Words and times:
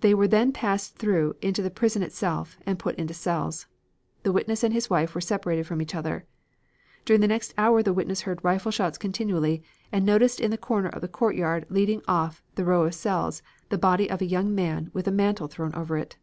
They 0.00 0.14
were 0.14 0.26
then 0.26 0.50
passed 0.50 0.96
through 0.98 1.36
into 1.40 1.62
the 1.62 1.70
prison 1.70 2.02
itself 2.02 2.58
and 2.66 2.76
put 2.76 2.96
into 2.96 3.14
cells. 3.14 3.68
The 4.24 4.32
witness 4.32 4.64
and 4.64 4.74
his 4.74 4.90
wife 4.90 5.14
were 5.14 5.20
separated 5.20 5.64
from 5.64 5.80
each 5.80 5.94
other. 5.94 6.26
During 7.04 7.20
the 7.20 7.28
next 7.28 7.54
hour 7.56 7.80
the 7.80 7.92
witness 7.92 8.22
heard 8.22 8.42
rifle 8.42 8.72
shots 8.72 8.98
continually 8.98 9.62
and 9.92 10.04
noticed 10.04 10.40
in 10.40 10.50
the 10.50 10.58
corner 10.58 10.88
of 10.88 11.04
a 11.04 11.06
courtyard 11.08 11.66
leading 11.68 12.02
off 12.08 12.42
the 12.56 12.64
row 12.64 12.82
of 12.82 12.96
cells 12.96 13.44
the 13.68 13.78
body 13.78 14.10
of 14.10 14.20
a 14.20 14.26
young 14.26 14.52
man 14.56 14.90
with 14.92 15.06
a 15.06 15.12
mantle 15.12 15.46
thrown 15.46 15.72
over 15.76 15.96
it. 15.98 16.16